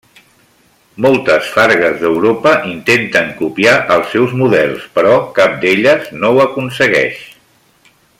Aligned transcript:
Moltes 1.05 1.49
fargues 1.57 1.99
d'Europa 2.03 2.53
intenten 2.71 3.29
copiar 3.41 3.75
els 3.97 4.15
seus 4.15 4.33
models 4.43 4.89
però 4.97 5.15
cap 5.41 5.61
d'elles 5.67 6.09
no 6.23 6.33
ho 6.39 6.45
aconsegueix. 6.47 7.21